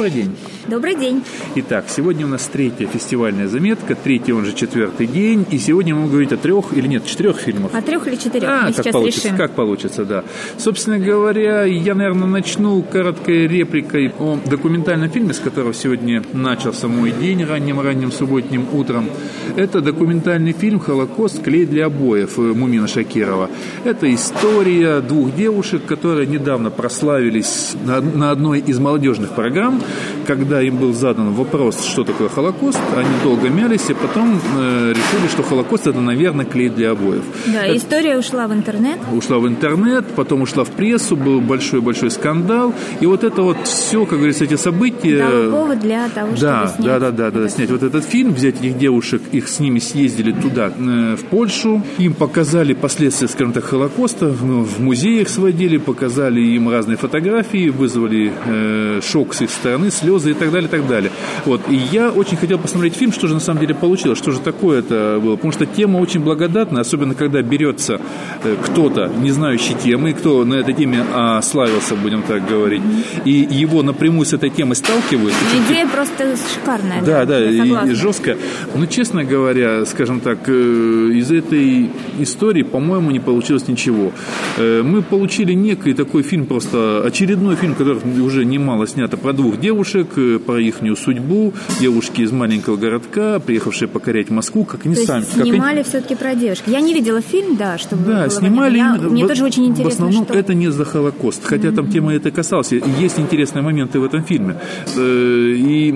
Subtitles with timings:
[0.00, 0.34] Добрый день.
[0.70, 1.24] Добрый день.
[1.56, 6.02] Итак, сегодня у нас третья фестивальная заметка, третий, он же четвертый день, и сегодня мы
[6.02, 7.74] будем говорить о трех или нет, четырех фильмах.
[7.74, 9.36] О трех или четырех, а, мы как получится, решим.
[9.36, 10.22] как получится, да.
[10.58, 17.10] Собственно говоря, я, наверное, начну короткой репликой о документальном фильме, с которого сегодня начался мой
[17.10, 19.10] день ранним-ранним субботним утром.
[19.56, 21.42] Это документальный фильм «Холокост.
[21.42, 23.50] Клей для обоев» Мумина Шакирова.
[23.84, 29.82] Это история двух девушек, которые недавно прославились на, на одной из молодежных программ,
[30.28, 35.28] когда им был задан вопрос, что такое Холокост, они долго мялись, и потом э, решили,
[35.30, 37.24] что Холокост это, наверное, клей для обоев.
[37.46, 38.98] Да, Это история ушла в интернет.
[39.12, 44.04] ушла в интернет, потом ушла в прессу, был большой-большой скандал, и вот это вот все,
[44.06, 45.18] как говорится, эти события...
[45.18, 46.86] Дало повод для того, Да, чтобы снять.
[46.86, 50.32] да, да, да, да, снять вот этот фильм, взять этих девушек, их с ними съездили
[50.32, 56.40] туда, э, в Польшу, им показали последствия, скажем так, Холокоста, в, в музеях сводили, показали
[56.40, 60.86] им разные фотографии, вызвали э, шок с их стороны, слезы и так далее, и так
[60.88, 61.12] далее.
[61.44, 64.40] Вот, и я очень хотел посмотреть фильм, что же на самом деле получилось, что же
[64.40, 68.00] такое это было, потому что тема очень благодатная, особенно когда берется
[68.44, 72.82] э, кто-то, не знающий темы, кто на этой теме а, славился, будем так говорить,
[73.24, 75.34] и его напрямую с этой темой сталкивают,
[75.68, 77.02] идея просто шикарная.
[77.02, 77.50] да, да, я
[77.84, 78.36] и, и жестко.
[78.74, 84.12] Но, честно говоря, скажем так, э, из этой истории, по-моему, не получилось ничего.
[84.56, 89.60] Э, Мы получили некий такой фильм, просто очередной фильм, который уже немало снято про двух
[89.60, 90.08] девушек,
[90.38, 95.20] про их судьбу, девушки из маленького городка, приехавшие покорять Москву, как они То сами.
[95.20, 96.64] есть как они- снимали все-таки про девушек.
[96.66, 98.78] Я не видела фильм, да, чтобы да, снимали.
[98.78, 100.34] Я- именно- Мне в- тоже очень интересно, В основном что...
[100.38, 102.72] это не за Холокост, хотя там тема это касалась.
[103.00, 104.56] Есть интересные моменты в этом фильме.
[104.96, 105.88] Э, И,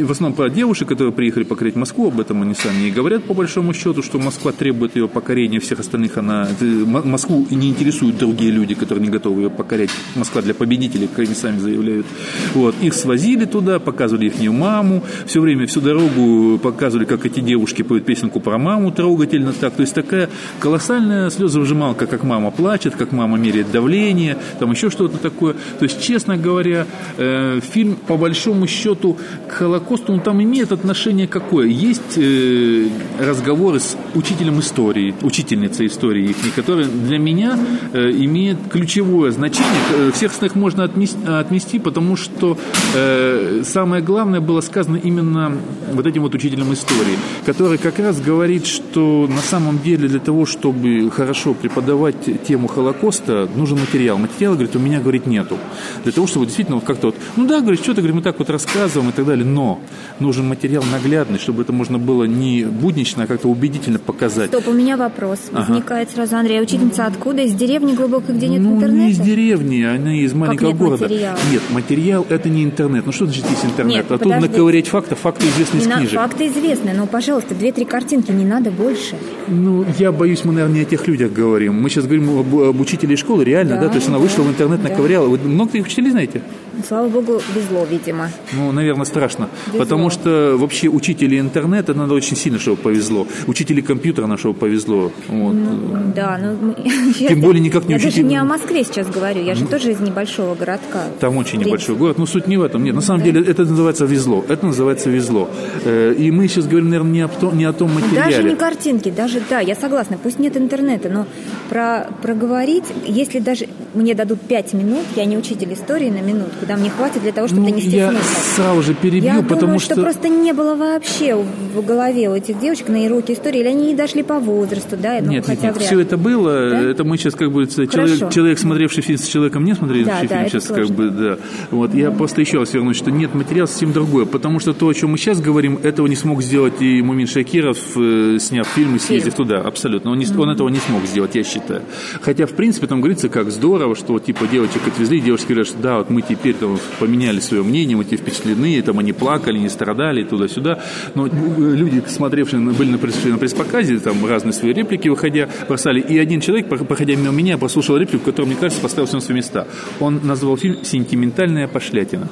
[0.00, 3.24] и в основном про девушек, которые приехали покорять Москву, об этом они сами и говорят
[3.24, 6.48] по большому счету, что Москва требует ее покорения, всех остальных она...
[6.60, 9.90] э, Москву не интересуют другие люди, которые не готовы ее покорять.
[10.16, 12.06] Москва для победителей, как они сами заявляют.
[12.54, 12.74] Вот.
[12.82, 18.04] Их свозили туда, показывали их маму, все время, всю дорогу показывали, как эти девушки поют
[18.04, 19.74] песенку про маму трогательно так.
[19.74, 20.28] То есть такая
[20.60, 25.54] колоссальная слезовыжималка, как мама плачет, как мама меряет давление, там еще что-то такое.
[25.78, 26.86] То есть, честно говоря,
[27.16, 29.16] э, фильм по большому счету
[29.48, 31.66] к Холокосту, он там имеет отношение какое?
[31.66, 32.88] Есть э,
[33.20, 37.58] разговоры с учителем истории, учительницей истории их, которая для меня
[37.92, 39.66] э, имеет ключевое значение.
[39.96, 42.58] Э, Всех остальных можно отнести, отмести, потому что
[42.94, 45.56] э, самое главное было сказано именно
[45.92, 50.46] вот этим вот учителем истории, который как раз говорит, что на самом деле для того,
[50.46, 54.18] чтобы хорошо преподавать тему Холокоста, нужен материал.
[54.18, 55.58] Материала, говорит, у меня, говорит, нету.
[56.04, 58.50] Для того, чтобы действительно вот как-то вот, ну да, говорит, что-то, говорит, мы так вот
[58.50, 59.80] рассказываем и так далее, но
[60.18, 64.48] нужен материал наглядный, чтобы это можно было не буднично, а как-то убедительно показать.
[64.48, 65.38] Стоп, у меня вопрос.
[65.52, 65.72] Ага.
[65.72, 67.42] Возникает сразу, Андрей, а учительница откуда?
[67.42, 69.04] Из деревни глубокой, где нет ну, интернета?
[69.06, 71.04] не из деревни, она из маленького нет города.
[71.04, 71.38] материала?
[71.50, 73.06] Нет, материал это не интернет.
[73.06, 73.96] Ну что значит есть интернет?
[73.96, 76.14] Нет, а тут наковырять фактов, факты известны из Не на- книжек.
[76.14, 79.16] Факты известны, но, пожалуйста, две-три картинки, не надо больше.
[79.48, 81.80] Ну, я боюсь, мы, наверное, не о тех людях говорим.
[81.80, 83.82] Мы сейчас говорим об, об учителе школы, реально, да?
[83.82, 84.88] Да, То есть она да, вышла в интернет, да.
[84.90, 85.28] наковыряла.
[85.28, 86.42] Вы много таких учителей знаете?
[86.88, 88.28] Слава богу, везло, видимо.
[88.52, 89.48] Ну, наверное, страшно.
[89.66, 89.80] Везло.
[89.80, 93.26] Потому что вообще учители интернета надо очень сильно, чтобы повезло.
[93.46, 95.12] Учители компьютера на чтобы повезло.
[95.28, 96.14] Вот.
[96.14, 96.56] Да, ну...
[96.60, 96.74] мы-
[97.28, 98.26] Тем более никак не Я даже учитель.
[98.26, 101.04] не о Москве сейчас говорю, я же тоже из небольшого городка.
[101.20, 102.82] Там очень небольшой город, но суть не в этом.
[102.84, 104.44] Нет, на самом деле это называется везло.
[104.48, 105.48] Это называется везло.
[105.84, 108.36] Э, И мы сейчас говорим, наверное, не о, том- не о том материале.
[108.36, 111.26] Даже не картинки, даже, да, я согласна, пусть нет интернета, но
[111.68, 116.76] про, проговорить, если даже мне дадут пять минут, я не учитель истории на минутку, да,
[116.76, 118.24] мне хватит для того, чтобы Ну, донести я смысл.
[118.56, 119.94] сразу же перебью, Я потому думаю, что...
[119.94, 120.02] что...
[120.02, 123.94] просто не было вообще в голове у этих девочек на уроке истории, или они не
[123.94, 126.80] дошли по возрасту, да, ну, Нет, нет, хотя нет, вряд все это было, Да?
[126.82, 130.26] это мы сейчас как бы человек, человек, смотревший фильм с человеком, не смотревший Да, да,
[130.26, 131.38] фильм, это сейчас как бы, да.
[131.70, 134.94] Вот, я просто еще раз вернусь, что нет, материал совсем другое, потому что то, о
[134.94, 138.98] чем мы сейчас говорим, этого не смог сделать и Мумин Шакиров, э, сняв фильм и
[138.98, 140.10] съездив туда, абсолютно.
[140.10, 141.82] Он, не, он этого не смог сделать, я считаю.
[142.20, 145.98] Хотя, в принципе, там говорится, как здорово, что типа девочек отвезли, девушки говорят, что да,
[145.98, 150.24] вот мы теперь там поменяли свое мнение, мы теперь впечатлены, там они плакали, не страдали,
[150.24, 150.80] туда-сюда.
[151.14, 156.00] Но э, люди, смотревшие, были на, пресс- на пресс-показе, там разные свои реплики выходя, бросали.
[156.00, 159.22] И один человек, про- проходя мимо меня, послушал реплику, которая, мне кажется, поставил все на
[159.22, 159.66] свои места.
[160.00, 162.28] Он назвал фильм «Сентиментальная пошлятина».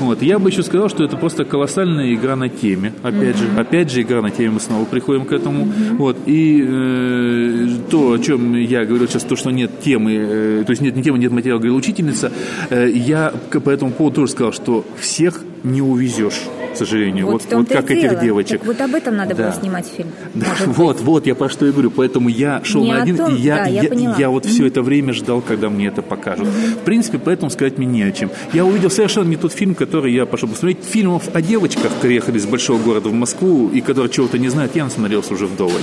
[0.00, 0.22] Вот.
[0.22, 2.92] Я бы еще сказал, что это просто колоссальная игра на теме.
[3.02, 5.72] Опять же, опять же, игра на теме, мы снова приходим к этому.
[5.92, 6.16] Вот.
[6.26, 10.82] И э, то, о чем я говорил сейчас, то, что нет темы, э, то есть
[10.82, 12.32] нет ни темы, нет материала, говорила учительница,
[12.70, 13.17] э, я
[13.50, 16.40] к- по этому поводу тоже сказал, что всех не увезешь
[16.72, 17.26] к сожалению.
[17.26, 18.60] Вот, вот, вот как этих девочек.
[18.60, 19.44] Так вот об этом надо да.
[19.44, 20.10] было снимать фильм.
[20.34, 21.90] Да, вот, вот, я про что и говорю.
[21.90, 24.48] Поэтому я шел не на один, том, и я, да, я, я, я вот mm-hmm.
[24.48, 26.46] все это время ждал, когда мне это покажут.
[26.46, 26.80] Mm-hmm.
[26.80, 28.30] В принципе, поэтому сказать мне не о чем.
[28.52, 30.84] Я увидел совершенно не тот фильм, который я пошел посмотреть.
[30.84, 34.76] Фильмов о девочках, которые ехали из большого города в Москву, и которые чего-то не знают,
[34.76, 35.82] я насмотрелся уже вдоволь.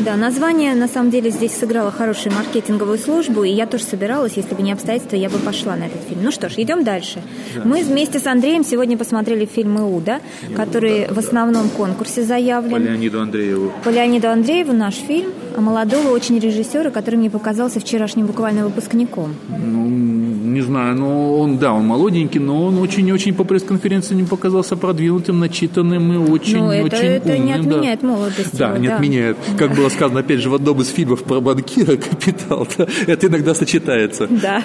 [0.00, 4.54] Да, название на самом деле здесь сыграло хорошую маркетинговую службу, и я тоже собиралась, если
[4.54, 6.22] бы не обстоятельства, я бы пошла на этот фильм.
[6.24, 7.22] Ну что ж, идем дальше.
[7.54, 7.62] Да.
[7.64, 10.20] Мы вместе с Андреем сегодня посмотрели фильм «Иуда»,
[10.54, 12.72] который в основном конкурсе заявлен.
[12.72, 13.72] По Леониду Андрееву.
[13.84, 19.34] По Леониду Андрееву наш фильм молодого очень режиссера, который мне показался вчерашним буквально выпускником.
[19.48, 20.25] Ну,
[20.56, 25.38] не знаю, но он, да, он молоденький, но он очень-очень по пресс-конференции не показался продвинутым,
[25.38, 27.46] начитанным и очень-очень ну, это, очень это умным.
[27.46, 28.06] не отменяет да.
[28.08, 28.58] молодость.
[28.58, 28.94] Да, его, не да.
[28.96, 29.36] отменяет.
[29.58, 33.54] Как было сказано, опять же, в одном из фильмов про банкира «Капитал», да, это иногда
[33.54, 34.26] сочетается.
[34.30, 34.62] Да.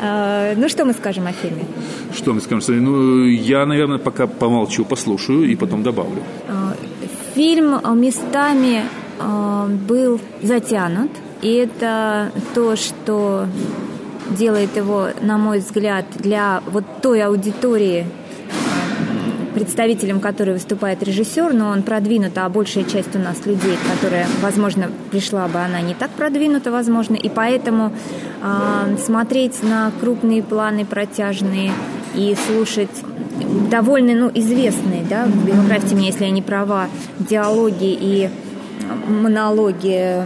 [0.00, 1.64] А, ну, что мы скажем о фильме?
[2.14, 2.84] Что мы скажем?
[2.84, 6.22] Ну, я, наверное, пока помолчу, послушаю и потом добавлю.
[6.48, 6.74] А,
[7.34, 8.82] фильм местами
[9.20, 13.46] а, был затянут, и это то, что
[14.30, 18.06] делает его, на мой взгляд, для вот той аудитории,
[19.54, 24.90] представителем которой выступает режиссер, но он продвинут, а большая часть у нас людей, которая, возможно,
[25.10, 27.92] пришла бы, она не так продвинута, возможно, и поэтому
[28.42, 31.70] э, смотреть на крупные планы протяжные
[32.14, 32.90] и слушать
[33.70, 35.26] довольно ну, известные, да,
[35.62, 36.88] поправьте меня, если я не права,
[37.18, 38.30] диалоги и
[39.08, 40.22] монологи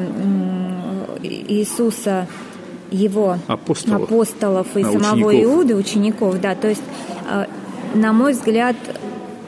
[1.22, 2.26] Иисуса
[2.90, 5.54] его апостолов, апостолов и а, самого учеников.
[5.54, 6.82] Иуды, учеников, да, то есть,
[7.30, 7.44] э,
[7.94, 8.76] на мой взгляд,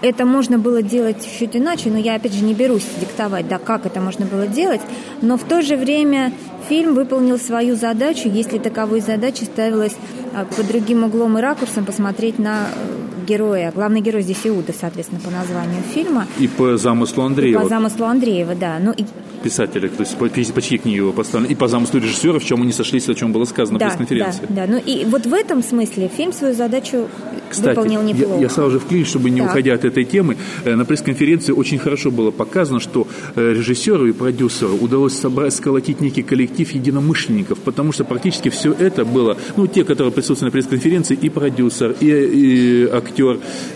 [0.02, 3.86] это можно было делать чуть иначе, но я, опять же, не берусь диктовать, да, как
[3.86, 4.80] это можно было делать,
[5.20, 6.32] но в то же время
[6.68, 9.94] фильм выполнил свою задачу, если таковой задачей ставилась
[10.32, 13.72] э, под другим углом и ракурсом посмотреть на э, героя.
[13.72, 16.26] Главный герой здесь Иуда, соответственно, по названию фильма.
[16.38, 17.60] И по замыслу Андреева.
[17.60, 18.78] И по замыслу Андреева, да.
[18.80, 19.04] Ну, и
[19.42, 22.62] писателя, то есть по, по чьей книге его поставлено, и по замыслу режиссера, в чем
[22.62, 24.46] они сошлись, о чем было сказано да, на пресс-конференции.
[24.48, 27.08] Да, да, ну и вот в этом смысле фильм свою задачу
[27.48, 28.34] Кстати, выполнил неплохо.
[28.34, 29.50] Я, я сразу же вклинюсь, чтобы не так.
[29.50, 34.12] уходя от этой темы, э, на пресс-конференции очень хорошо было показано, что э, режиссеру и
[34.12, 39.84] продюсеру удалось собрать, сколотить некий коллектив единомышленников, потому что практически все это было, ну, те,
[39.84, 43.19] которые присутствовали на пресс-конференции, и продюсер, и, и актер,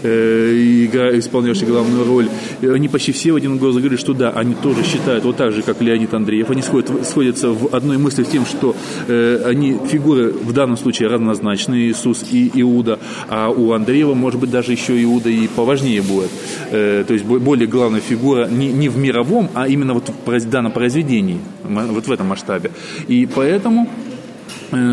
[0.03, 2.29] э, и игра, исполняющий главную роль,
[2.63, 5.63] они почти все в один голос говорили, что да, они тоже считают, вот так же,
[5.63, 8.75] как Леонид Андреев, они сходят, сходятся в одной мысли с тем, что
[9.09, 12.99] э, они фигуры в данном случае равнозначные, Иисус и Иуда,
[13.29, 16.31] а у Андреева, может быть, даже еще Иуда и поважнее будет.
[16.71, 20.73] Э, то есть более главная фигура не, не в мировом, а именно вот в данном
[20.73, 22.71] произведении, вот в этом масштабе.
[23.09, 24.04] И поэтому э,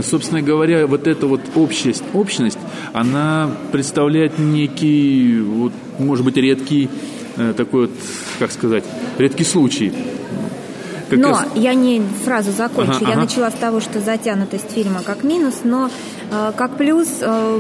[0.04, 2.60] Собственно говоря, вот эта вот общность, общность,
[2.94, 6.90] она представляет некий, вот, может быть, редкий
[7.38, 7.92] э, такой вот,
[8.40, 8.84] как сказать,
[9.18, 9.92] редкий случай
[11.12, 11.46] как но раз...
[11.56, 12.94] я не фразу закончу.
[12.96, 13.22] Ага, я ага.
[13.22, 15.90] начала с того, что затянутость фильма как минус, но
[16.32, 17.60] э, как плюс э,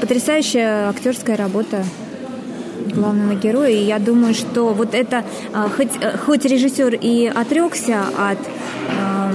[0.00, 1.82] потрясающая актерская работа
[2.94, 3.70] главного героя.
[3.70, 5.24] И я думаю, что вот это,
[5.54, 9.32] э, хоть, э, хоть режиссер и отрекся от э,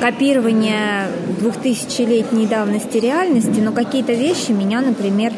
[0.00, 1.08] копирования
[1.40, 5.32] двухтысячелетней давности реальности, но какие-то вещи меня, например,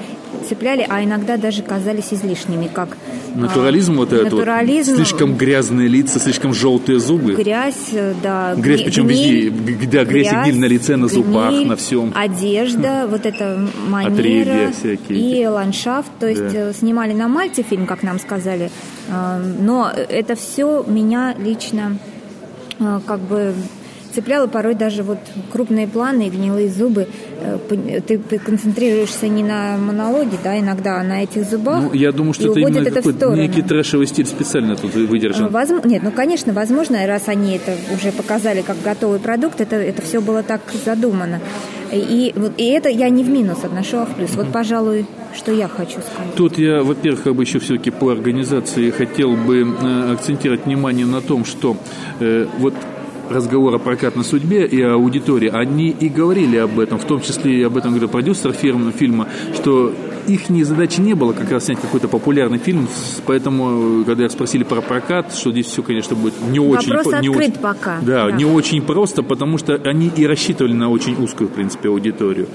[0.48, 2.96] цепляли, а иногда даже казались излишними, как
[3.34, 7.90] натурализм а, вот этот натурализм, вот, слишком грязные лица, слишком желтые зубы, грязь,
[8.22, 11.66] да, грязь, причем гниль, везде, да, грязь, грязь и гниль на лице, на зубах, гниль,
[11.66, 14.72] на всем, одежда, вот эта манера
[15.08, 16.70] и ландшафт, то есть да.
[16.70, 18.70] Э, снимали на Мальте фильм, как нам сказали,
[19.08, 21.98] э, но это все меня лично
[22.78, 23.54] э, как бы
[24.18, 25.18] цепляло порой даже вот
[25.52, 27.06] крупные планы и гнилые зубы.
[27.40, 31.84] Э, ты концентрируешься не на монологе, да, иногда, а на этих зубах.
[31.84, 35.46] Ну, я думаю, что это именно это какой-то некий трэшевый стиль специально тут выдержан.
[35.46, 35.84] А, Воз...
[35.84, 40.20] Нет, ну, конечно, возможно, раз они это уже показали как готовый продукт, это, это все
[40.20, 41.40] было так задумано.
[41.92, 44.34] И, и это я не в минус отношу, а в плюс.
[44.34, 46.34] Вот, пожалуй, что я хочу сказать.
[46.34, 51.20] Тут я, во-первых, как бы еще все-таки по организации хотел бы э, акцентировать внимание на
[51.20, 51.76] том, что
[52.20, 52.74] э, вот
[53.30, 57.60] разговор о прокатной судьбе и о аудитории, они и говорили об этом, в том числе
[57.60, 59.94] и об этом говорил продюсер фирмы, фильма, что
[60.28, 62.88] их задачи не было как раз снять какой-то популярный фильм,
[63.26, 66.92] поэтому, когда спросили про прокат, что здесь все, конечно, будет не очень...
[66.92, 68.00] Вопрос не открыт очень, пока.
[68.00, 71.88] Да, да, не очень просто, потому что они и рассчитывали на очень узкую, в принципе,
[71.88, 72.48] аудиторию.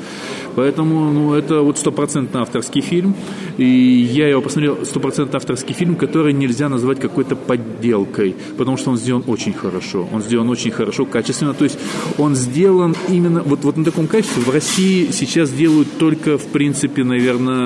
[0.55, 3.15] Поэтому, ну, это вот стопроцентно авторский фильм,
[3.57, 8.97] и я его посмотрел, стопроцентно авторский фильм, который нельзя назвать какой-то подделкой, потому что он
[8.97, 11.79] сделан очень хорошо, он сделан очень хорошо, качественно, то есть
[12.17, 14.43] он сделан именно, вот, вот на таком качестве.
[14.43, 17.62] В России сейчас делают только, в принципе, наверное,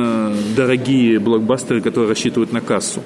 [0.55, 3.01] дорогие блокбастеры, которые рассчитывают на кассу.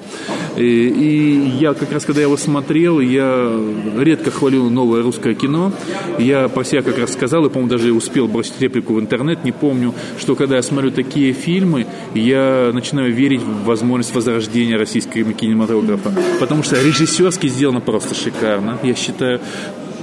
[0.56, 3.52] И, и я как раз, когда я его смотрел, я
[3.98, 5.72] редко хвалю новое русское кино.
[6.18, 9.52] Я про себя как раз сказал, и, по-моему, даже успел бросить реплику в интернет, не
[9.52, 16.12] помню, что когда я смотрю такие фильмы, я начинаю верить в возможность возрождения российского кинематографа.
[16.40, 19.40] Потому что режиссерски сделано просто шикарно, я считаю.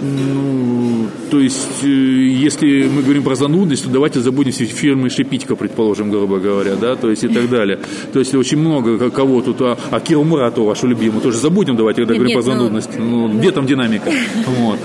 [0.01, 6.09] Ну, то есть, э, если мы говорим про занудность, то давайте забудем фирмы Шипитько, предположим,
[6.09, 7.79] грубо говоря, да, то есть и так далее.
[8.13, 12.01] То есть очень много кого тут, а, а Киру Муратову, вашу любимую, тоже забудем, давайте,
[12.01, 12.89] когда нет, говорим нет, про ну, занудность.
[12.97, 14.11] Ну, ну, где там динамика?
[14.59, 14.79] Вот.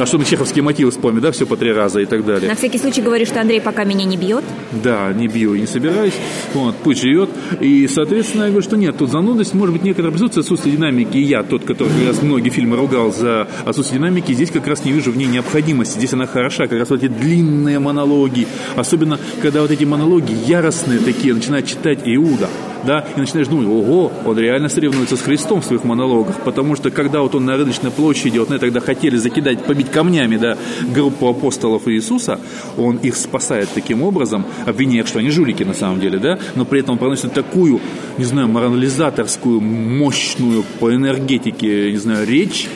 [0.00, 2.48] А что мы чеховские мотивы вспомним, да, все по три раза и так далее.
[2.48, 4.42] На всякий случай говорю, что Андрей пока меня не бьет.
[4.82, 6.14] Да, не бью и не собираюсь.
[6.54, 7.28] Вот, пусть живет.
[7.60, 11.18] И, соответственно, я говорю, что нет, тут занудность, может быть, некоторое присутствие отсутствие динамики.
[11.18, 14.86] И я, тот, который как раз многие фильмы ругал за отсутствие динамики, здесь как раз
[14.86, 15.98] не вижу в ней необходимости.
[15.98, 18.46] Здесь она хороша, как раз вот эти длинные монологи.
[18.76, 22.48] Особенно, когда вот эти монологи яростные такие, начинает читать Иуда
[22.84, 26.90] да, и начинаешь думать, ого, он реально соревнуется с Христом в своих монологах, потому что
[26.90, 30.56] когда вот он на рыночной площади, вот на тогда хотели закидать, побить камнями, да,
[30.94, 32.40] группу апостолов Иисуса,
[32.76, 36.80] он их спасает таким образом, обвиняя, что они жулики на самом деле, да, но при
[36.80, 37.80] этом он проносит такую,
[38.18, 42.68] не знаю, морализаторскую, мощную по энергетике, не знаю, речь,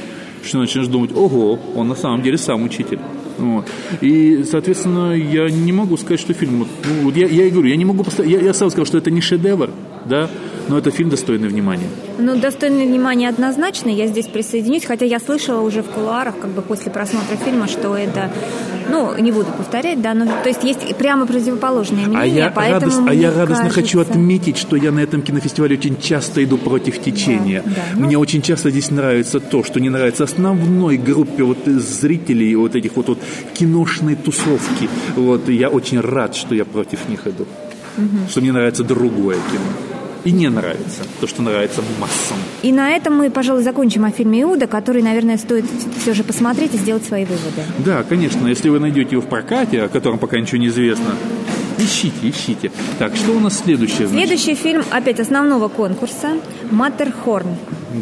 [0.45, 2.99] что начинаешь думать, ого, он на самом деле сам учитель.
[3.39, 3.67] Вот.
[4.01, 6.61] И, соответственно, я не могу сказать, что фильм...
[6.61, 6.67] Ну,
[7.03, 8.31] вот я, я и говорю, я не могу поставить...
[8.31, 9.71] Я, я сам сказал, что это не шедевр,
[10.05, 10.29] да,
[10.69, 11.89] но это фильм достойный внимания.
[12.19, 16.63] Ну, достойный внимания однозначно, я здесь присоединюсь, хотя я слышала уже в кулуарах, как бы
[16.63, 18.31] после просмотра фильма, что это,
[18.89, 22.93] ну, не буду повторять, да, но то есть есть прямо противоположное мнение, а я поэтому
[22.93, 23.81] радост, А я радостно кажется...
[23.81, 27.63] хочу отметить, что я на этом кинофестивале очень часто иду против течения.
[27.65, 28.07] Да, да, ну...
[28.07, 32.97] Мне очень часто здесь нравится то, что не нравится основной группе вот зрителей вот этих
[32.97, 33.19] вот, вот
[33.55, 34.89] киношной тусовки.
[35.17, 37.47] Вот я очень рад, что я против них иду.
[37.97, 38.29] Угу.
[38.31, 39.94] Что мне нравится другое кино
[40.25, 42.39] и не нравится, то, что нравится массам.
[42.63, 45.65] И на этом мы, пожалуй, закончим о фильме «Иуда», который, наверное, стоит
[46.01, 47.63] все же посмотреть и сделать свои выводы.
[47.79, 51.15] Да, конечно, если вы найдете его в прокате, о котором пока ничего не известно,
[51.77, 52.71] Ищите, ищите.
[53.01, 54.07] Так, что у нас следующее?
[54.07, 54.29] Значит?
[54.29, 56.39] Следующий фильм, опять основного конкурса,
[56.71, 57.57] «Маттерхорн».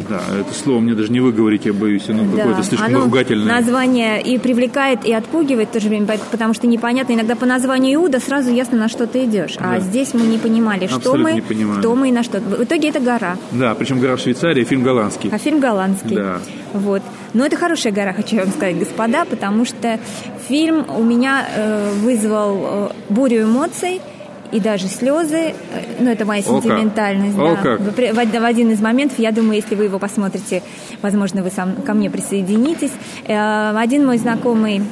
[0.09, 3.45] Да, это слово мне даже не выговорить, я боюсь, оно да, какое-то слишком оно ругательное.
[3.45, 7.95] Название и привлекает, и отпугивает в то же время, потому что непонятно, иногда по названию
[7.95, 9.55] Иуда сразу ясно, на что ты идешь.
[9.59, 9.79] А да.
[9.79, 11.79] Здесь мы не понимали, что мы, не понимали.
[11.79, 12.39] кто мы и на что.
[12.39, 13.37] В итоге это гора.
[13.51, 15.29] Да, причем гора в Швейцарии, фильм голландский.
[15.31, 16.15] А фильм голландский.
[16.15, 16.39] Да.
[16.73, 17.01] Вот.
[17.33, 19.99] Но это хорошая гора, хочу вам сказать, господа, потому что
[20.47, 24.01] фильм у меня э, вызвал э, бурю эмоций–
[24.53, 25.55] и даже слезы.
[25.99, 27.37] Ну, это моя сентиментальность.
[27.37, 27.77] О, да.
[27.77, 30.61] В, в один из моментов, я думаю, если вы его посмотрите,
[31.01, 32.91] возможно, вы сам ко мне присоединитесь.
[33.25, 34.83] Э, один мой знакомый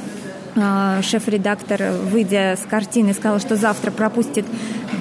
[0.56, 4.46] э, шеф-редактор, выйдя с картины, сказал, что завтра пропустит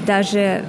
[0.06, 0.64] даже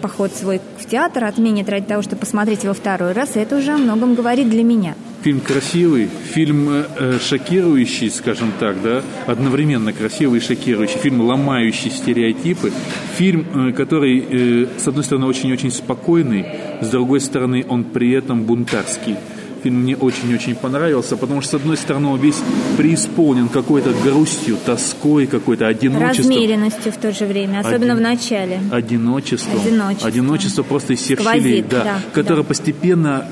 [0.00, 3.72] поход свой в театр, отменит ради того, чтобы посмотреть его второй раз, и это уже
[3.72, 4.94] о многом говорит для меня.
[5.24, 12.70] Фильм красивый, фильм э, шокирующий, скажем так, да, одновременно красивый и шокирующий, фильм ломающий стереотипы,
[13.16, 16.44] фильм, э, который, э, с одной стороны, очень-очень спокойный,
[16.82, 19.16] с другой стороны, он при этом бунтарский
[19.62, 22.42] фильм мне очень-очень понравился, потому что, с одной стороны, он весь
[22.76, 26.36] преисполнен какой-то грустью, тоской, какой-то одиночеством.
[26.36, 27.96] Размеренностью в то же время, особенно Один...
[27.96, 28.60] в начале.
[28.70, 29.58] Одиночеством.
[29.58, 30.08] Одиночество.
[30.08, 32.48] Одиночество просто из всех Сквозит, щелей, да, да, которое да.
[32.48, 33.26] постепенно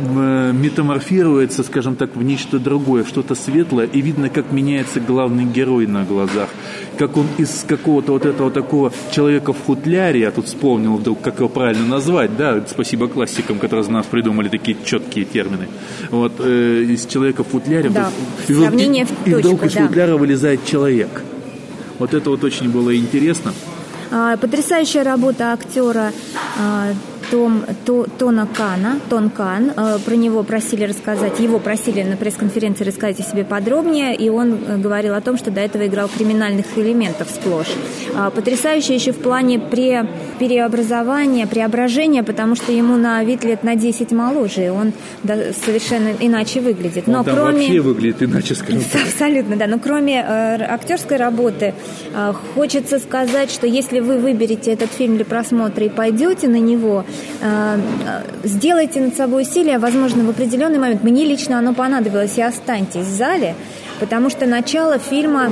[0.00, 6.04] метаморфируется, скажем так, в нечто другое, что-то светлое, и видно, как меняется главный герой на
[6.04, 6.48] глазах,
[6.98, 11.38] как он из какого-то вот этого такого человека в футляре, я тут вспомнил вдруг, как
[11.38, 15.68] его правильно назвать, да, спасибо классикам, которые из нас придумали такие четкие термины,
[16.10, 18.10] вот, э, из человека в футляре, да,
[18.48, 19.86] и, вдруг, и, и вдруг из да.
[19.86, 21.22] футляра вылезает человек.
[21.98, 23.52] Вот это вот очень было интересно.
[24.10, 26.12] А, потрясающая работа актера
[26.58, 26.92] а,
[27.30, 32.84] том, то, Тона Кана, Тон Кан, э, про него просили рассказать, его просили на пресс-конференции
[32.84, 36.66] рассказать о себе подробнее, и он э, говорил о том, что до этого играл криминальных
[36.76, 37.72] элементов сплошь.
[38.16, 40.06] А, потрясающе еще в плане пре,
[40.38, 44.92] переобразования, преображения, потому что ему на вид лет на 10 моложе, и он
[45.24, 47.06] совершенно иначе выглядит.
[47.06, 47.52] Но он там кроме...
[47.52, 49.02] вообще выглядит иначе, скажем так.
[49.02, 49.66] Абсолютно, да.
[49.66, 51.74] Но кроме э, актерской работы,
[52.54, 57.04] хочется сказать, что если вы выберете этот фильм для просмотра и пойдете на него,
[58.44, 61.02] сделайте над собой усилия, возможно, в определенный момент.
[61.02, 63.54] Мне лично оно понадобилось, и останьтесь в зале,
[63.98, 65.50] потому что начало фильма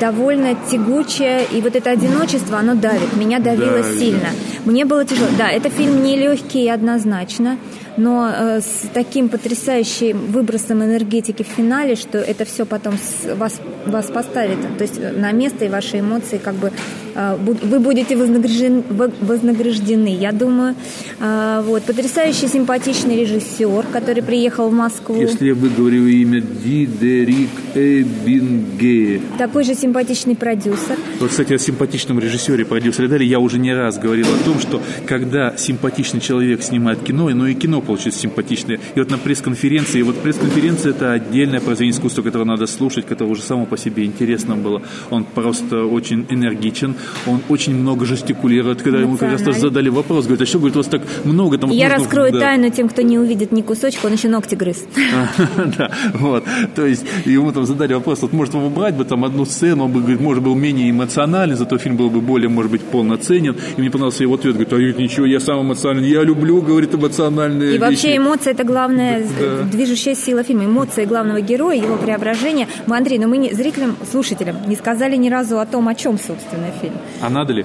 [0.00, 3.16] довольно тягучее, и вот это одиночество, оно давит.
[3.16, 4.20] Меня давило да, сильно.
[4.20, 4.70] Да.
[4.70, 5.28] Мне было тяжело.
[5.38, 7.58] Да, это фильм не легкий однозначно,
[7.96, 12.94] но э, с таким потрясающим выбросом энергетики в финале, что это все потом
[13.36, 16.72] вас, вас поставит, то есть на место и ваши эмоции как бы
[17.14, 18.82] э, вы будете вознаграждены,
[19.20, 20.74] вознаграждены я думаю.
[21.20, 21.82] Э, вот.
[21.82, 25.16] Потрясающий симпатичный режиссер, который приехал в Москву.
[25.16, 29.20] Если я выговорю имя Дидерик Эбинге.
[29.38, 30.96] Такой же симпатичный продюсер.
[31.22, 34.82] Вот, кстати, о симпатичном режиссере, продюсере Дали я уже не раз говорил о том, что
[35.06, 38.80] когда симпатичный человек снимает кино, но и кино получится симпатичное.
[38.96, 43.42] И вот на пресс-конференции, вот пресс-конференция это отдельное произведение искусства, которое надо слушать, которое уже
[43.42, 44.82] само по себе интересно было.
[45.10, 46.96] Он просто очень энергичен,
[47.28, 48.82] он очень много жестикулирует.
[48.82, 51.70] Когда ему как раз задали вопрос, говорит, а что, говорит, у вас так много там...
[51.70, 52.02] Я нужно...
[52.02, 52.40] раскрою да.
[52.40, 54.84] тайну тем, кто не увидит ни кусочка, он еще ногти грыз.
[55.78, 56.44] Да, вот.
[56.74, 60.00] То есть ему там задали вопрос, вот может убрать бы там одну сцену, он бы,
[60.00, 61.11] говорит, может, был менее эмоциональный,
[61.56, 63.56] зато фильм был бы более, может быть, полноценен.
[63.76, 67.76] И мне понравился его ответ, говорит, а ничего, я сам эмоциональный, я люблю, говорит, эмоциональные
[67.76, 69.62] И вообще эмоции это главная да.
[69.64, 70.64] движущая сила фильма.
[70.64, 72.68] Эмоции главного героя, его преображение.
[72.86, 76.18] Мы, Андрей, но мы не, зрителям, слушателям не сказали ни разу о том, о чем,
[76.18, 76.94] собственно, фильм.
[77.20, 77.64] А надо ли?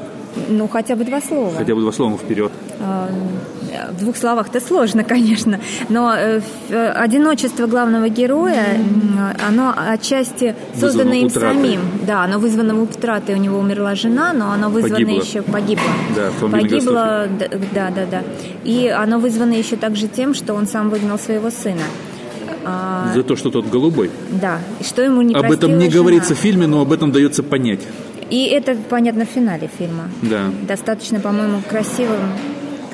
[0.50, 1.52] Ну, хотя бы два слова.
[1.58, 2.52] Хотя бы два слова вперед.
[2.80, 3.10] А,
[3.92, 8.80] в двух словах-то сложно, конечно, но э, э, одиночество главного героя,
[9.48, 11.56] оно отчасти создано им утраты.
[11.56, 11.82] самим.
[12.06, 13.36] Да, оно вызвано утратой.
[13.36, 15.22] У него умерла жена, но оно вызвано погибла.
[15.22, 15.84] еще погибло.
[16.16, 17.28] Да, погибло,
[17.74, 18.24] да, да, да.
[18.64, 21.84] И оно вызвано еще также тем, что он сам выгнал своего сына.
[22.66, 24.12] А, За то, что тот голубой.
[24.42, 26.02] Да, и что ему не Об этом не жена.
[26.02, 27.82] говорится в фильме, но об этом дается понять.
[28.30, 30.10] И это понятно в финале фильма.
[30.22, 30.52] Да.
[30.68, 32.20] Достаточно, по-моему, красивым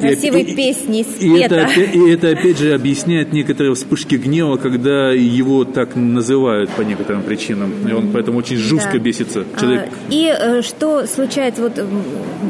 [0.07, 5.11] красивой и, песни и, и это, и это опять же объясняет некоторые вспышки гнева, когда
[5.11, 7.73] его так называют по некоторым причинам.
[7.87, 8.99] И он поэтому очень жестко да.
[8.99, 9.45] бесится.
[9.59, 9.89] Человек...
[9.89, 11.79] А, и э, что случается, вот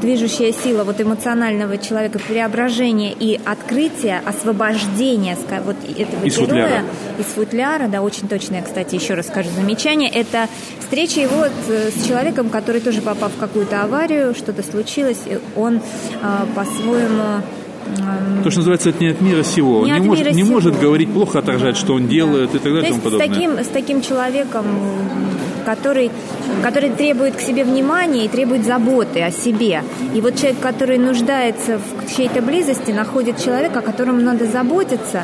[0.01, 6.83] движущая сила вот эмоционального человека, преображение и открытие, освобождение вот этого из героя футляра.
[7.19, 10.47] из футляра, да, очень точное, кстати, еще раз скажу замечание, это
[10.79, 15.81] встреча его э, с человеком, который тоже попал в какую-то аварию, что-то случилось, и он
[16.21, 17.42] а, по-своему
[18.43, 19.85] то, что называется, это не от мира сего.
[19.85, 20.51] Не, не, может, мира не сего.
[20.51, 22.57] может говорить плохо, отражать, что он делает да.
[22.57, 22.91] и так далее.
[22.91, 24.65] То есть с таким, с таким человеком,
[25.65, 26.11] который,
[26.61, 29.83] который требует к себе внимания и требует заботы о себе.
[30.13, 35.23] И вот человек, который нуждается в чьей-то близости, находит человека, о котором надо заботиться,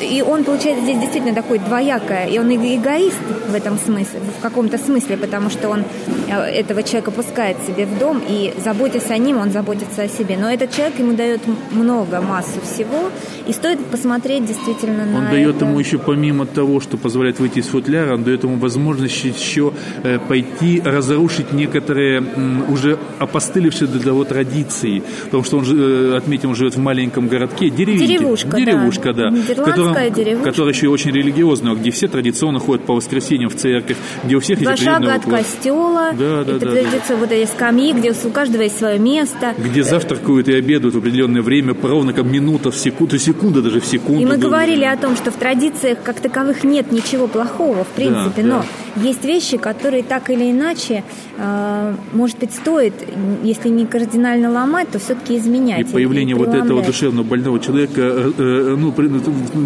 [0.00, 4.78] и он получается здесь действительно такой двоякое, и он эгоист в этом смысле, в каком-то
[4.78, 5.84] смысле, потому что он
[6.28, 10.36] э, этого человека пускает себе в дом, и заботясь о ним, он заботится о себе.
[10.36, 13.10] Но этот человек ему дает много, массу всего,
[13.46, 17.66] и стоит посмотреть действительно на Он дает ему еще, помимо того, что позволяет выйти из
[17.66, 22.22] футляра, он дает ему возможность еще э, пойти разрушить некоторые
[22.68, 27.70] уже опостылевшие для того традиции, потому что он, э, отметим, он живет в маленьком городке,
[27.70, 28.06] деревеньке.
[28.06, 29.30] Деревушка, Деревушка, да.
[29.30, 29.54] да
[29.92, 30.50] котором, деревушка.
[30.50, 34.60] которая еще очень религиозная, где все традиционно ходят по воскресеньям в церковь, где у всех
[34.60, 36.74] Два есть шага от костела, да, да, это да,
[37.08, 37.16] да.
[37.16, 39.54] вот эти скамьи, где у каждого есть свое место.
[39.58, 43.86] Где завтракают и обедают в определенное время, ровно как минута в секунду, секунда даже в
[43.86, 44.22] секунду.
[44.22, 48.42] И мы говорили о том, что в традициях как таковых нет ничего плохого, в принципе,
[48.42, 48.64] да, но
[48.96, 49.02] да.
[49.02, 51.04] есть вещи, которые так или иначе,
[51.36, 52.94] э, может быть, стоит,
[53.42, 55.80] если не кардинально ломать, то все-таки изменять.
[55.80, 58.92] И появление и вот этого душевно больного человека, э, э, ну,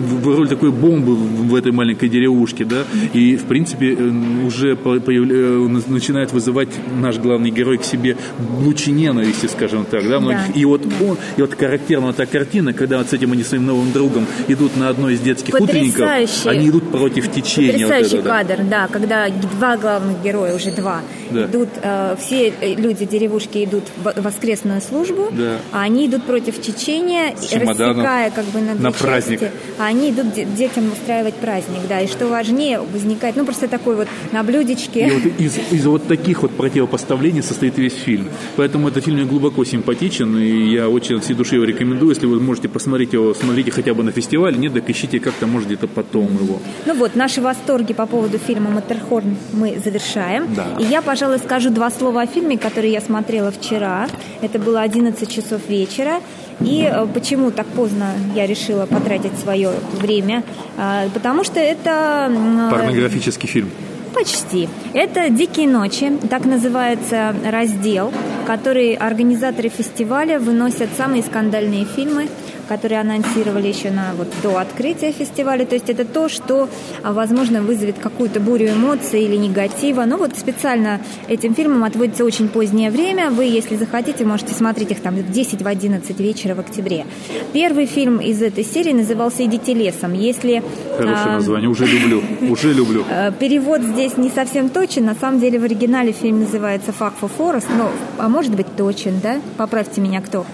[0.09, 5.35] в роли такой бомбы в этой маленькой деревушке, да, и, в принципе, э, уже появля...
[5.35, 6.69] Э, начинает вызывать
[7.01, 8.17] наш главный герой к себе
[8.61, 10.53] лучи ненависти, скажем так, да, многих.
[10.55, 10.61] Да.
[10.61, 13.93] И вот он, и вот характерна та картина, когда вот с этим они своим новым
[13.93, 17.73] другом идут на одной из детских утренников, они идут против течения.
[17.73, 18.65] Потрясающий вот это, кадр, да.
[18.65, 21.47] да, когда два главных героя, уже два, да.
[21.47, 25.59] идут, э, все люди деревушки идут в воскресную службу, да.
[25.73, 29.41] а они идут против течения, рассекая как бы на, на праздник.
[29.79, 34.09] а они идут детям устраивать праздник, да, и что важнее, возникает, ну, просто такой вот
[34.33, 35.09] на блюдечке.
[35.09, 38.29] И вот из, из вот таких вот противопоставлений состоит весь фильм.
[38.57, 42.11] Поэтому этот фильм мне глубоко симпатичен, и я очень от всей души его рекомендую.
[42.11, 45.69] Если вы можете посмотреть его, смотрите хотя бы на фестивале, нет, так ищите как-то, может,
[45.69, 46.61] где-то потом его.
[46.87, 50.55] Ну вот, наши восторги по поводу фильма «Маттерхорн» мы завершаем.
[50.55, 50.77] Да.
[50.79, 54.09] И я, пожалуй, скажу два слова о фильме, который я смотрела вчера.
[54.41, 56.21] Это было 11 часов вечера.
[56.61, 60.43] И э, почему так поздно я решила потратить свое время?
[60.77, 62.31] А, потому что это...
[62.31, 63.71] Э, Порнографический фильм.
[64.15, 64.69] Почти.
[64.95, 68.13] Это «Дикие ночи», так называется раздел,
[68.47, 72.29] который организаторы фестиваля выносят самые скандальные фильмы
[72.69, 75.65] которые анонсировали еще на, вот, до открытия фестиваля.
[75.65, 76.69] То есть это то, что,
[77.03, 80.05] а, возможно, вызовет какую-то бурю эмоций или негатива.
[80.05, 83.31] Но вот специально этим фильмам отводится очень позднее время.
[83.31, 87.07] Вы, если захотите, можете смотреть их там в 10 в 11 вечера в октябре.
[87.53, 90.13] Первый фильм из этой серии назывался «Идите лесом».
[90.13, 90.63] Если,
[90.97, 93.05] Хорошее а, название, уже люблю, уже люблю.
[93.19, 95.07] Э, перевод здесь не совсем точен.
[95.07, 99.19] На самом деле в оригинале фильм называется «Fuck for Forest», но, а может быть, точен,
[99.23, 99.41] да?
[99.57, 100.45] Поправьте меня, кто?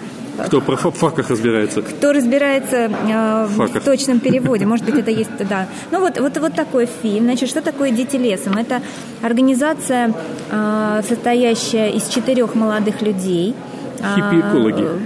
[0.47, 1.83] Кто про факах разбирается?
[1.83, 4.67] Кто разбирается э, в точном переводе.
[4.67, 5.67] Может быть, это есть, да.
[5.91, 7.25] Ну вот, вот, вот такой фильм.
[7.25, 8.57] Значит, что такое «Дети лесом»?
[8.57, 8.83] Это
[9.23, 10.13] организация,
[10.51, 13.55] э, состоящая из четырех молодых людей.
[13.99, 14.83] Хиппи-экологи.
[14.83, 14.99] Э,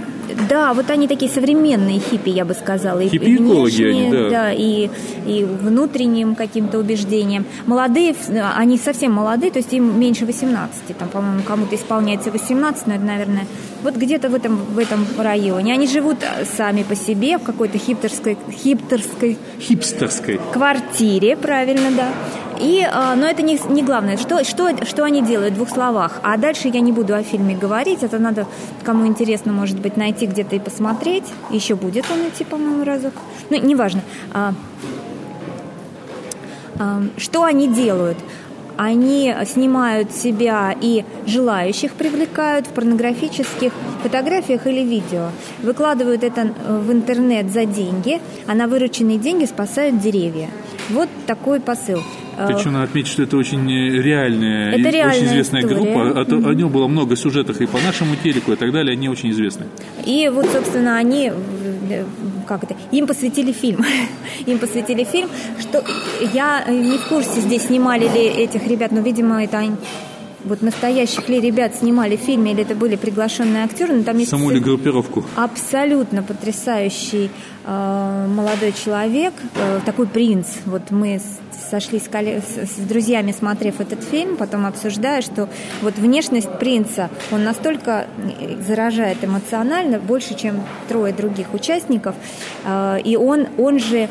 [0.49, 3.01] да, вот они такие современные хиппи, я бы сказала.
[3.01, 4.29] Хиппи-экологи они, да.
[4.29, 4.89] да и,
[5.25, 7.45] и внутренним каким-то убеждением.
[7.65, 8.15] Молодые,
[8.55, 10.97] они совсем молодые, то есть им меньше 18.
[10.97, 13.45] Там, по-моему, кому-то исполняется 18, но это, наверное,
[13.83, 15.73] вот где-то в этом, в этом районе.
[15.73, 16.17] Они живут
[16.57, 22.09] сами по себе в какой-то хипстерской, хипстерской, хипстерской квартире, правильно, да.
[22.59, 26.19] И, а, но это не, не главное, что, что, что они делают в двух словах.
[26.23, 28.47] А дальше я не буду о фильме говорить, это надо,
[28.83, 31.25] кому интересно, может быть, найти где-то и посмотреть.
[31.49, 33.13] Еще будет он идти, по-моему, разок.
[33.49, 34.01] Ну, неважно.
[34.33, 34.53] А,
[36.77, 38.17] а, что они делают?
[38.81, 45.31] они снимают себя и желающих привлекают в порнографических фотографиях или видео.
[45.61, 50.47] Выкладывают это в интернет за деньги, а на вырученные деньги спасают деревья.
[50.89, 52.01] Вот такой посыл.
[52.47, 55.81] Причем надо отметить, что это очень э, реальная, это очень известная история.
[55.81, 56.21] группа.
[56.21, 56.49] От, mm-hmm.
[56.49, 58.93] О нем было много сюжетов и по нашему телеку и так далее.
[58.93, 59.65] Они очень известны.
[60.05, 61.31] И вот, собственно, они
[62.47, 63.83] как это, им посвятили фильм.
[64.45, 65.83] им посвятили фильм, что
[66.33, 69.57] я не в курсе, здесь снимали ли этих ребят, но, видимо, это
[70.45, 74.31] вот настоящих ли ребят снимали в фильме, или это были приглашенные актеры, но там есть
[74.31, 75.25] саму ли группировку.
[75.35, 77.29] Абсолютно потрясающий
[77.65, 80.47] э, молодой человек, э, такой принц.
[80.65, 81.19] Вот мы
[81.69, 85.49] сошлись с, с, с друзьями, смотрев этот фильм, потом обсуждая, что
[85.81, 88.07] вот внешность принца, он настолько
[88.65, 92.15] заражает эмоционально, больше, чем трое других участников,
[92.65, 94.09] э, и он, он же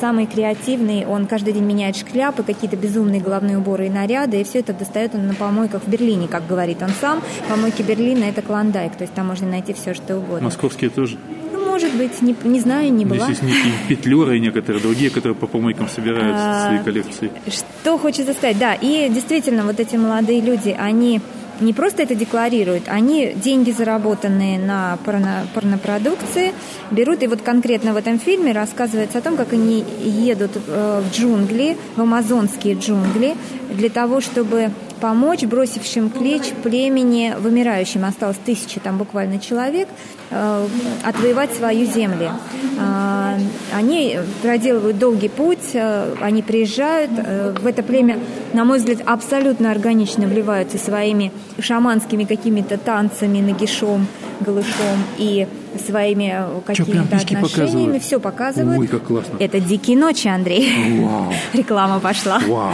[0.00, 4.60] самый креативный, он каждый день меняет шляпы, какие-то безумные головные уборы и наряды, и все
[4.60, 7.22] это достает он на помойках в Берлине, как говорит он сам.
[7.48, 10.44] Помойки Берлина– это клондайк, то есть там можно найти все, что угодно.
[10.44, 11.16] Московские тоже?
[11.52, 13.26] Ну, может быть, не, не знаю, не была.
[13.26, 17.30] Здесь есть некие петлюры и некоторые другие, которые по помойкам собирают а, свои коллекции.
[17.48, 21.20] Что хочется сказать, да, и действительно, вот эти молодые люди, они
[21.62, 26.52] не просто это декларируют, они деньги, заработанные на порно, порнопродукции,
[26.90, 31.14] берут, и вот конкретно в этом фильме рассказывается о том, как они едут э, в
[31.14, 33.36] джунгли, в амазонские джунгли,
[33.70, 34.70] для того, чтобы
[35.02, 38.04] помочь бросившим клич племени вымирающим.
[38.04, 39.88] Осталось тысячи там буквально человек
[40.30, 40.66] э,
[41.02, 42.30] отвоевать свою землю.
[42.78, 43.36] Э,
[43.74, 47.10] они проделывают долгий путь, э, они приезжают.
[47.16, 48.20] Э, в это племя,
[48.52, 54.06] на мой взгляд, абсолютно органично вливаются своими шаманскими какими-то танцами, нагишом,
[54.38, 55.48] голышом и
[55.84, 57.40] своими какими-то отношениями.
[57.42, 58.02] Показывают?
[58.04, 58.78] Все показывают.
[58.78, 59.36] Ой, как классно.
[59.40, 61.00] Это «Дикие ночи», Андрей.
[61.00, 61.32] Вау.
[61.52, 62.38] Реклама пошла.
[62.46, 62.72] Вау.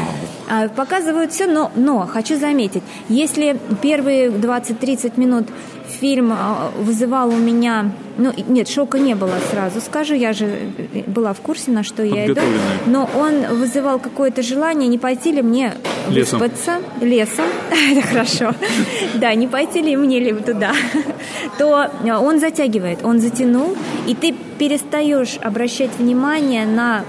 [0.49, 5.47] А, показывают все, но, но хочу заметить, если первые 20-30 минут
[6.01, 7.91] фильм а, вызывал у меня...
[8.17, 12.03] Ну, нет, шока не было сразу, скажу, я же э, была в курсе, на что
[12.03, 12.41] я иду.
[12.87, 15.75] Но он вызывал какое-то желание, не пойти ли мне
[16.09, 16.41] лесом.
[16.41, 17.47] выспаться лесом,
[17.91, 18.55] это хорошо,
[19.15, 20.73] да, не пойти ли мне ли туда,
[21.59, 27.05] то он затягивает, он затянул, и ты перестаешь обращать внимание на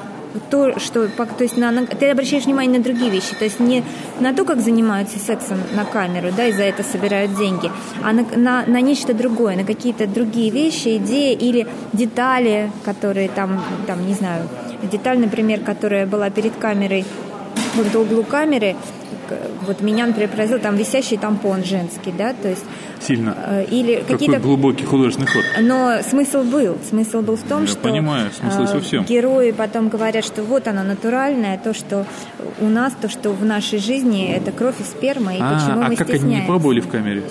[0.50, 3.84] то, что, то есть на, на, ты обращаешь внимание на другие вещи, то есть не
[4.20, 7.72] на то, как занимаются сексом на камеру, да, и за это собирают деньги,
[8.04, 13.63] а на, на, на нечто другое, на какие-то другие вещи, идеи или детали, которые там,
[13.88, 14.48] там, не знаю,
[14.92, 17.06] деталь, например, которая была перед камерой,
[17.75, 18.75] вот в углу камеры,
[19.65, 22.63] вот меня, например, поразил там висящий тампон женский, да, то есть
[22.99, 23.36] сильно.
[23.45, 24.39] Э, или какие-то...
[24.39, 25.43] глубокий художественный ход.
[25.62, 26.77] Но смысл был.
[26.88, 27.79] Смысл был в том, Я что...
[27.79, 29.03] понимаю, смысл во всем.
[29.03, 32.05] Герои потом говорят, что вот оно натуральное, то, что
[32.60, 35.89] у нас, то, что в нашей жизни, это кровь и сперма, и а, почему а
[35.89, 36.25] мы как стесняемся.
[36.25, 37.23] они не пробовали в камере?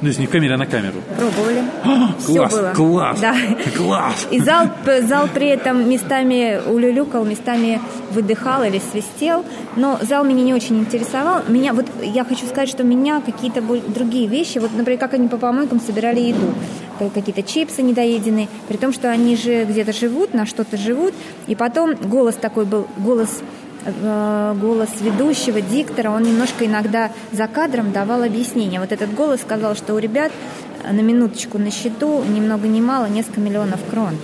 [0.00, 1.02] Ну, если не в камере, а на камеру.
[1.16, 1.62] Пробовали.
[1.84, 2.72] А, класс, было.
[2.74, 3.36] класс, да.
[3.76, 4.26] класс.
[4.30, 4.68] И зал,
[5.02, 9.44] зал при этом местами улюлюкал, местами выдыхал или свистел.
[9.76, 11.42] Но зал меня не очень интересовал.
[11.48, 15.36] Меня, вот я хочу сказать, что меня какие-то другие вещи, вот, например, как они по
[15.36, 16.54] помойкам собирали еду
[17.14, 21.14] какие-то чипсы недоеденные, при том, что они же где-то живут, на что-то живут,
[21.46, 27.92] и потом голос такой был, голос Э, голос ведущего, диктора, он немножко иногда за кадром
[27.92, 28.80] давал объяснение.
[28.80, 30.32] Вот этот голос сказал, что у ребят
[30.84, 34.16] на минуточку на счету, ни много ни мало, несколько миллионов крон.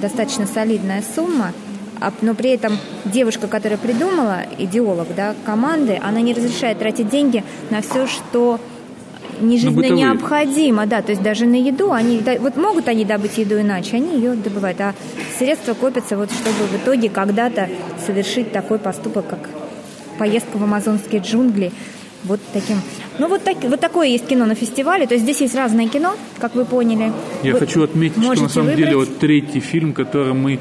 [0.00, 1.52] Достаточно солидная сумма.
[2.00, 7.44] А, но при этом девушка, которая придумала, идеолог да, команды, она не разрешает тратить деньги
[7.70, 8.60] на все, что
[9.40, 13.60] не жизненно необходимо, да, то есть даже на еду они, вот могут они добыть еду
[13.60, 14.94] иначе, они ее добывают, а
[15.38, 17.68] средства копятся вот чтобы в итоге когда-то
[18.04, 19.48] совершить такой поступок, как
[20.18, 21.72] поездка в амазонские джунгли,
[22.24, 22.76] вот таким.
[23.18, 26.14] Ну вот, так, вот такое есть кино на фестивале, то есть здесь есть разное кино,
[26.38, 27.12] как вы поняли.
[27.42, 28.76] Я вы хочу отметить, что на самом выбрать.
[28.76, 30.58] деле вот третий фильм, который мы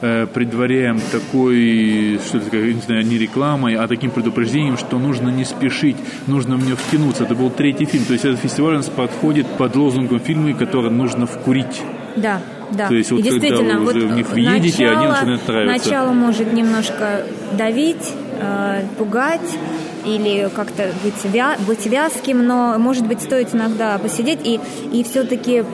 [0.00, 5.44] э, предваряем такой, что это, не знаю, не рекламой, а таким предупреждением, что нужно не
[5.44, 7.24] спешить, нужно в нее втянуться.
[7.24, 8.04] Это был третий фильм.
[8.04, 11.82] То есть этот фестиваль у нас подходит под лозунгом фильмы, которые нужно вкурить.
[12.16, 12.88] Да, да.
[12.88, 15.88] То есть вот когда вы вот уже в них въедете, начало, они начинают нравиться.
[15.88, 19.58] Начало может немножко давить, э, пугать,
[20.06, 24.60] или как-то быть, вя, быть вязким, но, может быть, стоит иногда посидеть и,
[24.92, 25.64] и все-таки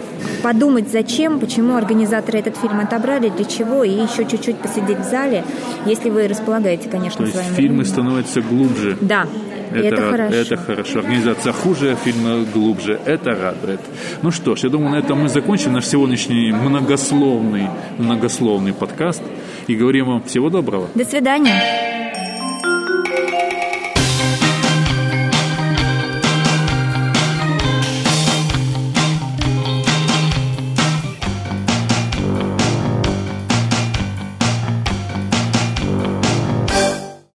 [0.43, 5.45] подумать, зачем, почему организаторы этот фильм отобрали, для чего, и еще чуть-чуть посидеть в зале,
[5.87, 8.97] если вы располагаете, конечно, То своим есть фильмы становятся глубже.
[9.01, 9.27] Да,
[9.75, 10.35] это, это хорошо.
[10.35, 10.99] Это хорошо.
[11.01, 13.01] Организация хуже, фильмы глубже.
[13.05, 13.81] Это радует.
[14.23, 17.69] Ну что ж, я думаю, на этом мы закончим наш сегодняшний многословный,
[17.99, 19.23] многословный подкаст
[19.67, 20.89] и говорим вам всего доброго.
[20.95, 22.02] До свидания.